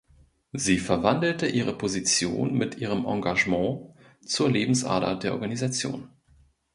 [0.53, 3.93] Sie verwandelte ihre Position mit ihrem Engagement
[4.25, 6.09] zur Lebensader der Organisation.